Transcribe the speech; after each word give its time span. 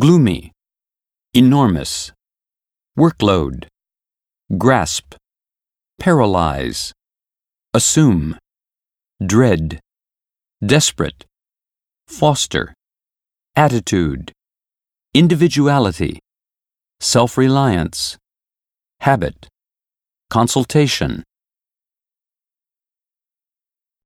gloomy, 0.00 0.50
enormous, 1.34 2.10
workload, 2.98 3.66
grasp, 4.56 5.14
paralyze, 5.98 6.94
assume, 7.74 8.38
dread, 9.24 9.78
desperate, 10.64 11.26
foster, 12.08 12.72
attitude, 13.54 14.32
individuality, 15.12 16.18
self 17.00 17.36
reliance, 17.36 18.16
habit, 19.00 19.48
consultation, 20.30 21.22